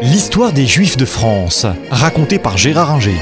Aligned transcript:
L'histoire 0.00 0.52
des 0.52 0.66
Juifs 0.66 0.96
de 0.96 1.04
France, 1.04 1.66
racontée 1.90 2.38
par 2.38 2.56
Gérard 2.56 2.92
Inger. 2.92 3.16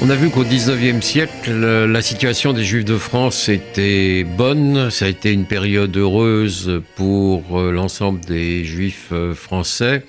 On 0.00 0.10
a 0.10 0.14
vu 0.14 0.30
qu'au 0.30 0.44
19e 0.44 1.00
siècle, 1.00 1.52
la 1.52 2.02
situation 2.02 2.52
des 2.52 2.64
Juifs 2.64 2.84
de 2.84 2.98
France 2.98 3.48
était 3.48 4.24
bonne. 4.24 4.90
Ça 4.90 5.06
a 5.06 5.08
été 5.08 5.32
une 5.32 5.46
période 5.46 5.96
heureuse 5.96 6.80
pour 6.94 7.58
euh, 7.58 7.72
l'ensemble 7.72 8.20
des 8.20 8.64
Juifs 8.64 9.08
euh, 9.10 9.34
français. 9.34 10.04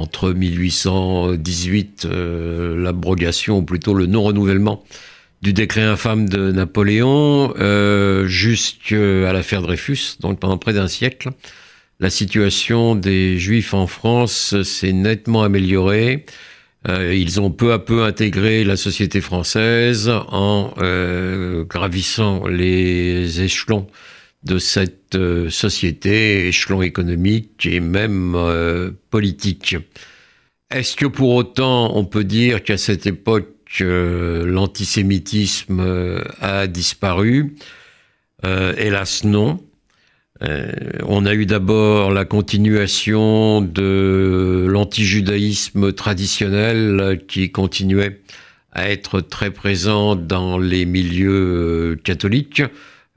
Entre 0.00 0.32
1818, 0.32 2.06
euh, 2.06 2.82
l'abrogation, 2.82 3.58
ou 3.58 3.62
plutôt 3.62 3.94
le 3.94 4.06
non-renouvellement 4.06 4.82
du 5.42 5.52
décret 5.52 5.82
infâme 5.82 6.28
de 6.28 6.52
Napoléon, 6.52 7.54
jusqu'à 8.26 9.32
l'affaire 9.32 9.62
Dreyfus, 9.62 10.16
donc 10.20 10.38
pendant 10.38 10.58
près 10.58 10.74
d'un 10.74 10.88
siècle, 10.88 11.30
la 12.00 12.10
situation 12.10 12.94
des 12.94 13.38
Juifs 13.38 13.74
en 13.74 13.86
France 13.86 14.62
s'est 14.62 14.92
nettement 14.92 15.42
améliorée. 15.42 16.24
Euh, 16.88 17.14
ils 17.14 17.40
ont 17.42 17.50
peu 17.50 17.74
à 17.74 17.78
peu 17.78 18.04
intégré 18.04 18.64
la 18.64 18.76
société 18.76 19.20
française 19.20 20.10
en 20.28 20.72
euh, 20.78 21.64
gravissant 21.64 22.46
les 22.46 23.42
échelons 23.42 23.86
de 24.44 24.58
cette 24.58 25.16
euh, 25.16 25.50
société, 25.50 26.48
échelons 26.48 26.82
économiques 26.82 27.66
et 27.66 27.80
même 27.80 28.36
politiques. 29.10 29.76
Est-ce 30.70 30.96
que 30.96 31.06
pour 31.06 31.34
autant 31.34 31.96
on 31.96 32.04
peut 32.04 32.24
dire 32.24 32.62
qu'à 32.62 32.78
cette 32.78 33.06
époque 33.06 33.48
l'antisémitisme 33.80 36.22
a 36.40 36.66
disparu? 36.66 37.56
Hélas 38.42 39.24
non. 39.24 39.60
Euh, 40.42 40.70
on 41.06 41.26
a 41.26 41.34
eu 41.34 41.44
d'abord 41.44 42.12
la 42.12 42.24
continuation 42.24 43.60
de 43.60 44.66
l'antijudaïsme 44.68 45.92
traditionnel 45.92 47.20
qui 47.28 47.50
continuait 47.50 48.20
à 48.72 48.88
être 48.88 49.20
très 49.20 49.50
présent 49.50 50.16
dans 50.16 50.58
les 50.58 50.86
milieux 50.86 51.92
euh, 51.92 52.00
catholiques. 52.02 52.62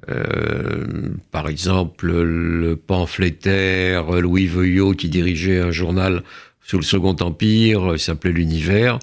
Euh, 0.09 1.09
par 1.31 1.47
exemple, 1.47 2.11
le 2.11 2.75
pamphlétaire 2.75 4.11
Louis 4.21 4.47
Veuillot, 4.47 4.93
qui 4.93 5.09
dirigeait 5.09 5.59
un 5.59 5.71
journal 5.71 6.23
sous 6.61 6.77
le 6.77 6.83
Second 6.83 7.15
Empire, 7.19 7.99
s'appelait 7.99 8.31
L'Univers, 8.31 8.99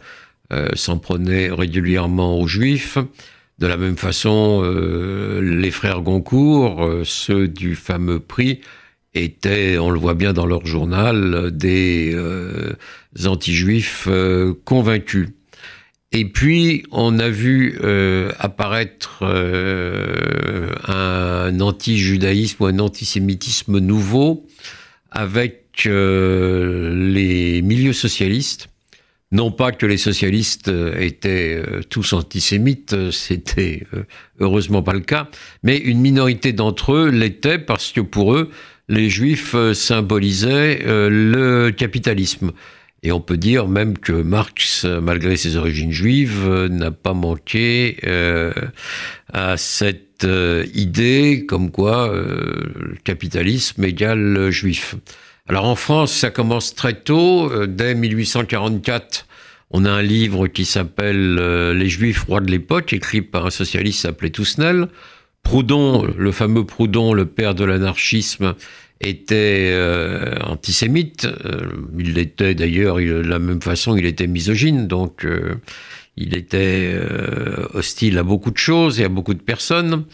s'en 0.74 0.98
prenait 0.98 1.50
régulièrement 1.50 2.40
aux 2.40 2.48
Juifs. 2.48 2.98
De 3.60 3.66
la 3.66 3.76
même 3.76 3.98
façon, 3.98 4.62
euh, 4.64 5.42
les 5.42 5.70
frères 5.70 6.00
Goncourt, 6.00 6.82
euh, 6.82 7.02
ceux 7.04 7.46
du 7.46 7.74
fameux 7.74 8.18
prix, 8.18 8.62
étaient, 9.12 9.76
on 9.76 9.90
le 9.90 9.98
voit 9.98 10.14
bien 10.14 10.32
dans 10.32 10.46
leur 10.46 10.64
journal, 10.64 11.50
des 11.52 12.12
euh, 12.14 12.72
anti-juifs 13.26 14.08
convaincus. 14.64 15.28
Et 16.12 16.24
puis, 16.24 16.84
on 16.90 17.18
a 17.18 17.28
vu 17.28 17.78
apparaître 18.38 19.22
un 20.88 21.60
anti-judaïsme 21.60 22.64
ou 22.64 22.66
un 22.66 22.78
antisémitisme 22.80 23.78
nouveau 23.78 24.46
avec 25.12 25.84
les 25.84 27.62
milieux 27.62 27.92
socialistes 27.92 28.70
non 29.32 29.52
pas 29.52 29.72
que 29.72 29.86
les 29.86 29.96
socialistes 29.96 30.68
euh, 30.68 30.98
étaient 30.98 31.54
euh, 31.56 31.82
tous 31.88 32.12
antisémites, 32.12 32.94
euh, 32.94 33.10
c'était 33.10 33.86
heureusement 34.40 34.82
pas 34.82 34.92
le 34.92 35.00
cas, 35.00 35.28
mais 35.62 35.76
une 35.76 36.00
minorité 36.00 36.52
d'entre 36.52 36.92
eux 36.92 37.10
l'était 37.10 37.58
parce 37.58 37.92
que 37.92 38.00
pour 38.00 38.34
eux, 38.34 38.50
les 38.88 39.08
juifs 39.08 39.54
symbolisaient 39.72 40.82
le 40.84 41.70
capitalisme. 41.70 42.50
Et 43.02 43.12
on 43.12 43.20
peut 43.20 43.38
dire 43.38 43.66
même 43.66 43.96
que 43.96 44.12
Marx, 44.12 44.84
malgré 44.84 45.36
ses 45.36 45.56
origines 45.56 45.92
juives, 45.92 46.46
n'a 46.70 46.90
pas 46.90 47.14
manqué 47.14 47.96
à 49.32 49.56
cette 49.56 50.26
idée 50.74 51.46
comme 51.48 51.70
quoi 51.70 52.12
le 52.12 52.96
capitalisme 53.02 53.84
égale 53.84 54.50
juif. 54.50 54.96
Alors 55.50 55.64
en 55.64 55.74
France, 55.74 56.12
ça 56.12 56.30
commence 56.30 56.76
très 56.76 56.94
tôt. 56.94 57.50
Euh, 57.50 57.66
dès 57.66 57.96
1844, 57.96 59.26
on 59.72 59.84
a 59.84 59.90
un 59.90 60.00
livre 60.00 60.46
qui 60.46 60.64
s'appelle 60.64 61.38
euh, 61.40 61.74
Les 61.74 61.88
Juifs 61.88 62.22
rois 62.22 62.40
de 62.40 62.48
l'époque, 62.48 62.92
écrit 62.92 63.20
par 63.20 63.46
un 63.46 63.50
socialiste 63.50 64.04
appelé 64.04 64.30
Tousnel. 64.30 64.86
Proudhon, 65.42 66.06
le 66.16 66.30
fameux 66.30 66.64
Proudhon, 66.64 67.14
le 67.14 67.26
père 67.26 67.56
de 67.56 67.64
l'anarchisme, 67.64 68.54
était 69.00 69.70
euh, 69.72 70.36
antisémite. 70.42 71.26
il 71.98 72.14
l'était 72.14 72.54
d'ailleurs 72.54 72.96
de 72.96 73.22
la 73.22 73.38
même 73.38 73.62
façon, 73.62 73.96
il 73.96 74.06
était 74.06 74.26
misogyne, 74.26 74.86
donc 74.86 75.26
il 76.16 76.36
était 76.36 76.94
hostile 77.72 78.18
à 78.18 78.22
beaucoup 78.22 78.50
de 78.50 78.58
choses 78.58 79.00
et 79.00 79.04
à 79.04 79.08
beaucoup 79.08 79.34
de 79.34 79.40
personnes. 79.42 80.04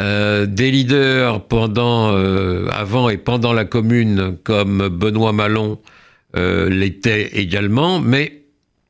Euh, 0.00 0.46
des 0.46 0.70
leaders 0.70 1.46
pendant, 1.46 2.16
euh, 2.16 2.66
avant 2.70 3.10
et 3.10 3.18
pendant 3.18 3.52
la 3.52 3.66
Commune, 3.66 4.38
comme 4.42 4.88
Benoît 4.88 5.32
Malon 5.32 5.78
euh, 6.34 6.70
l'était 6.70 7.38
également, 7.38 8.00
mais 8.00 8.44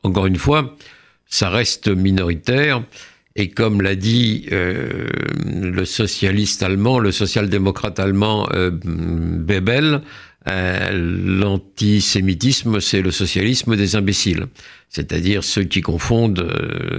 encore 0.05 0.27
une 0.27 0.37
fois, 0.37 0.77
ça 1.27 1.49
reste 1.49 1.89
minoritaire. 1.89 2.85
Et 3.35 3.49
comme 3.49 3.81
l'a 3.81 3.95
dit 3.95 4.47
le 4.51 5.85
socialiste 5.85 6.63
allemand, 6.63 6.99
le 6.99 7.13
social-démocrate 7.13 7.99
allemand 7.99 8.47
Bebel, 8.85 10.03
l'antisémitisme, 10.47 12.81
c'est 12.81 13.01
le 13.01 13.11
socialisme 13.11 13.75
des 13.75 13.97
imbéciles, 13.97 14.49
c'est-à-dire 14.91 15.45
ceux 15.45 15.65
qui 15.65 15.81
confondent 15.81 16.47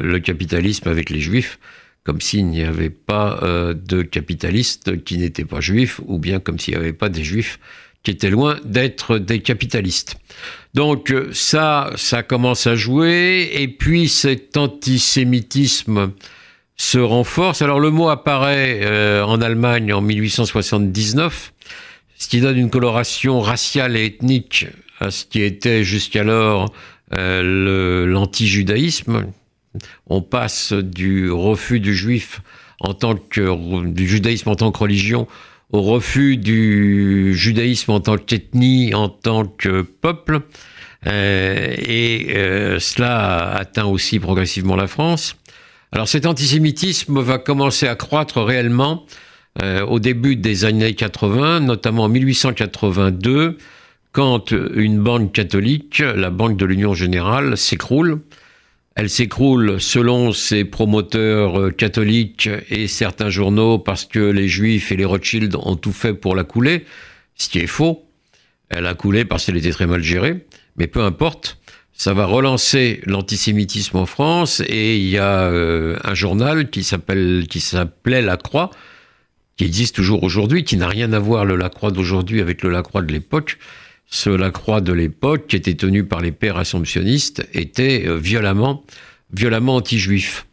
le 0.01 0.19
capitalisme 0.19 0.89
avec 0.89 1.11
les 1.11 1.19
juifs 1.19 1.59
comme 2.03 2.21
s'il 2.21 2.47
n'y 2.47 2.63
avait 2.63 2.89
pas 2.89 3.39
euh, 3.43 3.73
de 3.73 4.01
capitalistes 4.01 5.03
qui 5.03 5.17
n'étaient 5.17 5.45
pas 5.45 5.61
juifs, 5.61 6.01
ou 6.05 6.19
bien 6.19 6.39
comme 6.39 6.59
s'il 6.59 6.73
n'y 6.73 6.79
avait 6.79 6.93
pas 6.93 7.09
des 7.09 7.23
juifs 7.23 7.59
qui 8.03 8.11
étaient 8.11 8.29
loin 8.29 8.59
d'être 8.65 9.17
des 9.17 9.39
capitalistes. 9.39 10.17
Donc 10.73 11.11
euh, 11.11 11.29
ça, 11.33 11.91
ça 11.95 12.21
commence 12.21 12.67
à 12.67 12.75
jouer, 12.75 13.49
et 13.53 13.69
puis 13.69 14.09
cet 14.09 14.57
antisémitisme 14.57 16.11
se 16.75 16.97
renforce. 16.97 17.61
Alors 17.61 17.79
le 17.79 17.91
mot 17.91 18.09
apparaît 18.09 18.81
euh, 18.83 19.23
en 19.23 19.39
Allemagne 19.41 19.93
en 19.93 20.01
1879, 20.01 21.53
ce 22.17 22.27
qui 22.27 22.41
donne 22.41 22.57
une 22.57 22.69
coloration 22.69 23.39
raciale 23.39 23.95
et 23.95 24.03
ethnique 24.05 24.65
à 24.99 25.09
ce 25.11 25.23
qui 25.25 25.41
était 25.41 25.83
jusqu'alors 25.83 26.73
l'antijudaïsme, 27.11 29.27
on 30.07 30.23
passe 30.23 30.73
du 30.73 31.29
refus 31.29 31.79
du 31.79 31.95
juif 31.95 32.41
en 32.79 32.95
tant 32.95 33.15
que 33.15 33.85
du 33.85 34.07
judaïsme 34.07 34.49
en 34.49 34.55
tant 34.55 34.71
que 34.71 34.79
religion 34.79 35.27
au 35.73 35.81
refus 35.81 36.37
du 36.37 37.33
judaïsme 37.35 37.91
en 37.91 37.99
tant 37.99 38.17
qu'ethnie, 38.17 38.93
en 38.93 39.09
tant 39.09 39.45
que 39.45 39.81
peuple. 39.81 40.41
Euh, 41.07 41.75
et 41.77 42.27
euh, 42.37 42.79
cela 42.79 43.55
atteint 43.55 43.85
aussi 43.85 44.19
progressivement 44.19 44.75
la 44.75 44.87
France. 44.87 45.35
Alors 45.91 46.07
cet 46.07 46.25
antisémitisme 46.25 47.19
va 47.19 47.39
commencer 47.39 47.87
à 47.87 47.95
croître 47.95 48.41
réellement 48.41 49.05
euh, 49.61 49.83
au 49.85 49.99
début 49.99 50.35
des 50.35 50.63
années 50.63 50.93
80, 50.93 51.61
notamment 51.61 52.03
en 52.03 52.09
1882, 52.09 53.57
quand 54.11 54.51
une 54.51 54.99
banque 54.99 55.31
catholique, 55.31 55.99
la 55.99 56.29
Banque 56.29 56.55
de 56.55 56.65
l'Union 56.65 56.93
Générale, 56.93 57.57
s'écroule 57.57 58.21
elle 58.95 59.09
s'écroule 59.09 59.81
selon 59.81 60.31
ses 60.33 60.65
promoteurs 60.65 61.59
euh, 61.59 61.71
catholiques 61.71 62.49
et 62.69 62.87
certains 62.87 63.29
journaux 63.29 63.79
parce 63.79 64.05
que 64.05 64.19
les 64.19 64.47
juifs 64.47 64.91
et 64.91 64.95
les 64.95 65.05
Rothschild 65.05 65.55
ont 65.55 65.75
tout 65.75 65.91
fait 65.91 66.13
pour 66.13 66.35
la 66.35 66.43
couler, 66.43 66.85
ce 67.35 67.49
qui 67.49 67.59
est 67.59 67.67
faux. 67.67 68.05
Elle 68.69 68.85
a 68.85 68.93
coulé 68.93 69.25
parce 69.25 69.45
qu'elle 69.45 69.57
était 69.57 69.71
très 69.71 69.87
mal 69.87 70.03
gérée, 70.03 70.45
mais 70.77 70.87
peu 70.87 71.01
importe. 71.01 71.57
Ça 71.95 72.13
va 72.13 72.25
relancer 72.25 73.01
l'antisémitisme 73.05 73.97
en 73.97 74.05
France 74.05 74.61
et 74.67 74.97
il 74.97 75.07
y 75.07 75.17
a 75.17 75.43
euh, 75.43 75.97
un 76.03 76.15
journal 76.15 76.69
qui 76.69 76.83
s'appelle 76.83 77.45
qui 77.49 77.59
s'appelait 77.59 78.21
La 78.21 78.37
Croix, 78.37 78.71
qui 79.57 79.65
existe 79.65 79.95
toujours 79.95 80.23
aujourd'hui, 80.23 80.63
qui 80.63 80.77
n'a 80.77 80.87
rien 80.87 81.13
à 81.13 81.19
voir 81.19 81.45
le 81.45 81.55
La 81.55 81.69
Croix 81.69 81.91
d'aujourd'hui 81.91 82.41
avec 82.41 82.63
le 82.63 82.69
La 82.69 82.81
Croix 82.81 83.01
de 83.01 83.11
l'époque, 83.11 83.57
ce 84.13 84.29
Lacroix 84.29 84.79
de 84.79 84.93
l'époque, 84.93 85.47
qui 85.47 85.55
était 85.55 85.73
tenu 85.73 86.03
par 86.03 86.21
les 86.21 86.31
pères 86.31 86.57
assomptionnistes, 86.57 87.47
était 87.53 88.07
euh, 88.07 88.15
violemment, 88.15 88.83
violemment 89.33 89.77
anti-juif. 89.77 90.45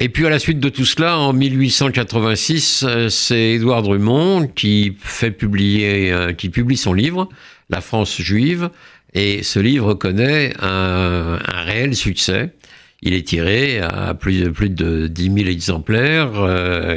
Et 0.00 0.08
puis 0.08 0.26
à 0.26 0.30
la 0.30 0.38
suite 0.38 0.58
de 0.58 0.68
tout 0.68 0.84
cela, 0.84 1.16
en 1.16 1.32
1886, 1.32 2.84
euh, 2.86 3.08
c'est 3.08 3.52
Édouard 3.52 3.82
Drummond 3.82 4.48
qui 4.48 4.96
fait 4.98 5.30
publier, 5.30 6.12
euh, 6.12 6.32
qui 6.32 6.48
publie 6.48 6.76
son 6.76 6.92
livre, 6.92 7.28
La 7.70 7.80
France 7.80 8.20
juive, 8.20 8.70
et 9.14 9.44
ce 9.44 9.60
livre 9.60 9.94
connaît 9.94 10.52
un, 10.60 11.38
réel 11.46 11.94
succès. 11.94 12.52
Il 13.00 13.14
est 13.14 13.26
tiré 13.26 13.78
à 13.78 14.12
plus 14.14 14.40
de, 14.40 14.48
plus 14.48 14.70
de 14.70 15.06
10 15.06 15.32
000 15.32 15.36
exemplaires 15.48 16.32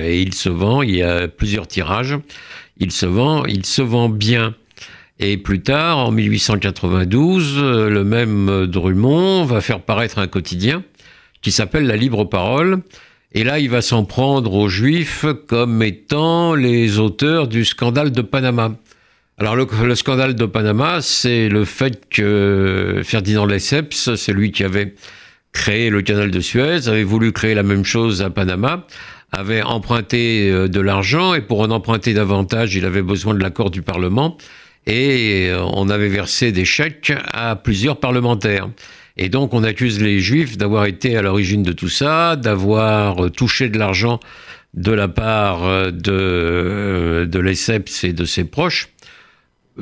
et 0.01 0.19
il 0.19 0.33
se 0.33 0.49
vend, 0.49 0.81
il 0.81 0.95
y 0.95 1.03
a 1.03 1.27
plusieurs 1.27 1.67
tirages, 1.67 2.17
il 2.79 2.91
se 2.91 3.05
vend, 3.05 3.45
il 3.45 3.65
se 3.67 3.83
vend 3.83 4.09
bien. 4.09 4.55
Et 5.23 5.37
plus 5.37 5.61
tard, 5.61 5.99
en 5.99 6.11
1892, 6.11 7.57
euh, 7.59 7.89
le 7.91 8.03
même 8.03 8.65
Drummond 8.65 9.45
va 9.45 9.61
faire 9.61 9.79
paraître 9.79 10.17
un 10.17 10.25
quotidien 10.25 10.83
qui 11.43 11.51
s'appelle 11.51 11.85
La 11.85 11.95
Libre 11.95 12.25
Parole. 12.25 12.79
Et 13.31 13.43
là, 13.43 13.59
il 13.59 13.69
va 13.69 13.83
s'en 13.83 14.03
prendre 14.03 14.51
aux 14.55 14.67
Juifs 14.67 15.25
comme 15.47 15.83
étant 15.83 16.55
les 16.55 16.97
auteurs 16.97 17.47
du 17.47 17.65
scandale 17.65 18.11
de 18.11 18.23
Panama. 18.23 18.71
Alors 19.37 19.55
le, 19.55 19.67
le 19.85 19.93
scandale 19.93 20.33
de 20.33 20.45
Panama, 20.47 21.01
c'est 21.01 21.49
le 21.49 21.65
fait 21.65 22.09
que 22.09 23.01
Ferdinand 23.03 23.45
Lesseps, 23.45 24.15
c'est 24.15 24.33
lui 24.33 24.51
qui 24.51 24.63
avait 24.63 24.95
créé 25.51 25.91
le 25.91 26.01
canal 26.01 26.31
de 26.31 26.39
Suez, 26.39 26.87
avait 26.87 27.03
voulu 27.03 27.31
créer 27.31 27.53
la 27.53 27.63
même 27.63 27.85
chose 27.85 28.23
à 28.23 28.31
Panama, 28.31 28.87
avait 29.31 29.61
emprunté 29.61 30.49
euh, 30.49 30.67
de 30.67 30.79
l'argent 30.79 31.35
et 31.35 31.41
pour 31.41 31.61
en 31.61 31.69
emprunter 31.69 32.15
davantage, 32.15 32.73
il 32.75 32.85
avait 32.85 33.03
besoin 33.03 33.35
de 33.35 33.39
l'accord 33.39 33.69
du 33.69 33.83
Parlement 33.83 34.37
et 34.85 35.49
euh, 35.49 35.63
on 35.73 35.89
avait 35.89 36.09
versé 36.09 36.51
des 36.51 36.65
chèques 36.65 37.13
à 37.31 37.55
plusieurs 37.55 37.99
parlementaires. 37.99 38.69
Et 39.17 39.29
donc 39.29 39.53
on 39.53 39.63
accuse 39.63 40.01
les 40.01 40.19
Juifs 40.19 40.57
d'avoir 40.57 40.85
été 40.85 41.17
à 41.17 41.21
l'origine 41.21 41.63
de 41.63 41.71
tout 41.71 41.89
ça, 41.89 42.35
d'avoir 42.35 43.25
euh, 43.25 43.29
touché 43.29 43.69
de 43.69 43.77
l'argent 43.77 44.19
de 44.73 44.93
la 44.93 45.09
part 45.09 45.91
de, 45.91 47.27
de 47.29 47.39
Lesseps 47.39 48.05
et 48.05 48.13
de 48.13 48.23
ses 48.23 48.45
proches, 48.45 48.87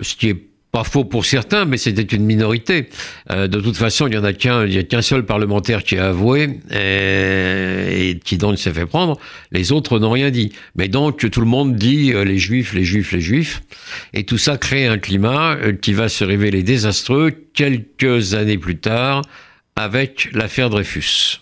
ce 0.02 0.16
qui 0.16 0.30
est 0.30 0.49
pas 0.72 0.84
faux 0.84 1.04
pour 1.04 1.26
certains, 1.26 1.66
mais 1.66 1.78
c'était 1.78 2.04
une 2.04 2.26
minorité. 2.26 2.90
Euh, 3.32 3.48
de 3.48 3.60
toute 3.60 3.78
façon, 3.78 4.08
il 4.08 4.14
y 4.14 4.18
en 4.18 4.24
a 4.24 4.34
qu'un, 4.34 4.66
il 4.66 4.74
y 4.74 4.78
a 4.78 4.84
qu'un 4.84 5.02
seul 5.02 5.26
parlementaire 5.26 5.84
qui 5.84 5.98
a 5.98 6.10
avoué 6.10 6.60
et, 6.72 8.10
et 8.10 8.20
qui 8.20 8.38
donc 8.38 8.60
s'est 8.60 8.74
fait 8.74 8.86
prendre. 8.86 9.20
Les 9.52 9.72
autres 9.72 10.00
n'ont 10.00 10.12
rien 10.12 10.30
dit. 10.30 10.52
Mais 10.76 10.88
donc 10.88 11.30
tout 11.30 11.42
le 11.42 11.48
monde 11.48 11.76
dit 11.76 12.14
euh, 12.14 12.24
les 12.24 12.38
juifs, 12.38 12.74
les 12.74 12.84
juifs, 12.84 13.12
les 13.12 13.22
juifs, 13.22 13.62
et 14.14 14.26
tout 14.26 14.38
ça 14.38 14.58
crée 14.58 14.86
un 14.86 15.00
climat 15.00 15.56
euh, 15.56 15.74
qui 15.74 15.94
va 15.94 16.08
se 16.08 16.24
révéler 16.24 16.62
désastreux 16.62 17.32
quelques 17.54 18.36
années 18.36 18.58
plus 18.58 18.78
tard 18.78 19.24
avec 19.76 20.30
l'affaire 20.34 20.70
Dreyfus. 20.70 21.40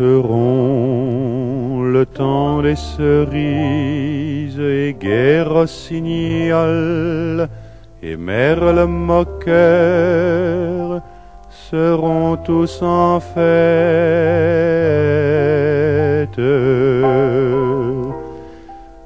Le 0.00 0.34
temps 2.06 2.62
des 2.62 2.76
cerises 2.76 4.58
et 4.58 4.96
guerre 4.98 5.52
rossignol 5.52 7.46
et 8.02 8.16
merle 8.16 8.86
moqueur 8.86 9.42
seront 11.50 12.36
tous 12.36 12.80
en 12.82 13.20
fête. 13.20 13.42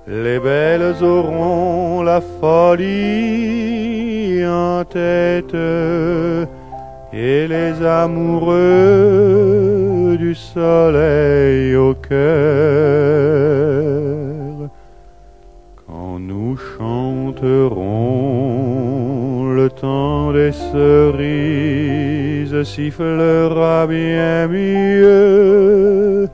Les 0.08 0.38
belles 0.38 1.02
auront 1.02 2.02
la 2.02 2.20
folie 2.40 4.46
en 4.46 4.84
tête 4.84 5.56
et 7.12 7.48
les 7.48 7.84
amoureux 7.84 9.65
du 10.16 10.34
soleil 10.34 11.76
au 11.76 11.94
cœur. 11.94 12.16
Quand 15.86 16.18
nous 16.18 16.56
chanterons 16.56 17.84
le 19.52 19.70
temps 19.70 20.32
des 20.32 20.52
cerises 20.52 21.76
sifflera 22.62 23.86
bien 23.86 24.48
mieux 24.48 26.28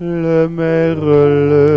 le 0.00 0.48
merle 0.48 1.67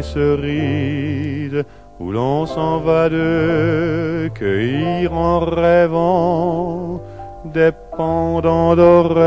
le 0.00 0.02
temps 0.02 0.02
des 0.02 0.02
cerises 0.02 1.64
où 1.98 2.12
l'on 2.12 2.46
s'en 2.46 2.80
va 2.80 3.08
de 3.08 4.30
cueillir 4.34 5.12
en 5.12 5.40
rêvant 5.40 7.00
des 7.44 7.72
pendants 7.96 8.76
d'oreilles. 8.76 9.20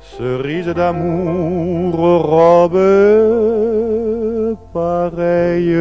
Cerises 0.00 0.74
d'amour, 0.74 1.94
robes 2.22 2.78
pareilles 4.72 5.76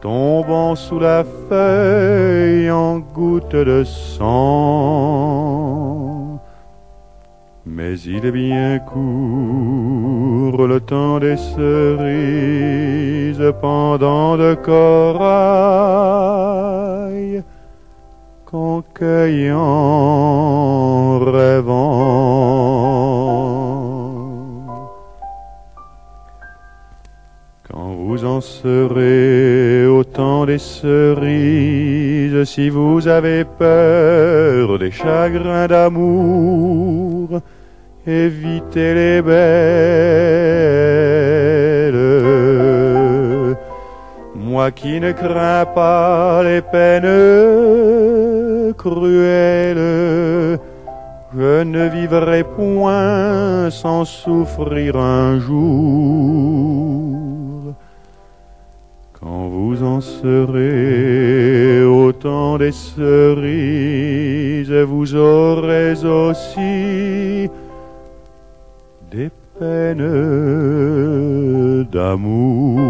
tombant 0.00 0.74
sous 0.74 0.98
la 0.98 1.24
feuille 1.48 2.70
en 2.70 2.98
gouttes 2.98 3.56
de 3.56 3.84
sang. 3.84 5.43
Mais 7.86 8.00
il 8.06 8.24
est 8.24 8.30
bien 8.32 8.78
court 8.78 10.66
le 10.66 10.80
temps 10.80 11.18
des 11.18 11.36
cerises 11.36 11.92
pendant 13.60 14.38
de 14.38 14.54
corail 14.54 15.34
qu'on 18.46 18.82
cueille 18.94 19.52
en 19.52 21.18
rêvant. 21.18 21.74
Quand 27.70 27.92
vous 27.98 28.24
en 28.24 28.40
serez 28.40 29.86
au 29.86 30.04
temps 30.04 30.46
des 30.46 30.56
cerises, 30.56 32.44
si 32.44 32.70
vous 32.70 33.06
avez 33.08 33.44
peur 33.44 34.78
des 34.78 34.90
chagrins 34.90 35.66
d'amour, 35.66 37.42
évitez 38.06 38.94
les 38.94 39.22
belles. 39.22 39.34
Moi 44.34 44.70
qui 44.70 45.00
ne 45.00 45.12
crains 45.12 45.64
pas 45.64 46.42
les 46.42 46.60
peines 46.62 47.02
cruelles, 48.74 50.58
je 51.36 51.62
ne 51.62 51.88
vivrai 51.88 52.44
point 52.44 53.70
sans 53.70 54.04
souffrir 54.04 54.96
un 54.96 55.38
jour. 55.40 56.74
Quand 59.20 59.48
vous 59.48 59.82
en 59.82 60.00
serez 60.00 61.82
au 61.84 62.12
temps 62.12 62.58
des 62.58 62.72
cerises, 62.72 64.70
vous 64.70 65.16
aurez 65.16 65.94
aussi 66.04 67.48
des 69.14 69.30
peines 69.58 70.10
d'amour. 71.92 72.80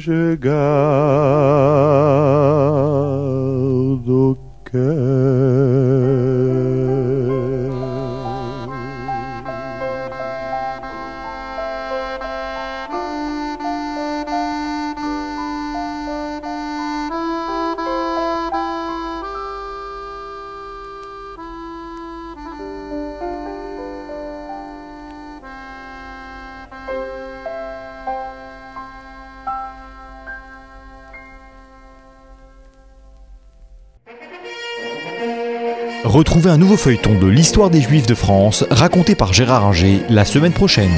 que 0.00 0.48
Retrouvez 36.12 36.50
un 36.50 36.58
nouveau 36.58 36.76
feuilleton 36.76 37.18
de 37.18 37.26
l'histoire 37.26 37.70
des 37.70 37.80
Juifs 37.80 38.06
de 38.06 38.14
France 38.14 38.66
raconté 38.70 39.14
par 39.14 39.32
Gérard 39.32 39.64
Inger 39.64 40.02
la 40.10 40.26
semaine 40.26 40.52
prochaine. 40.52 40.92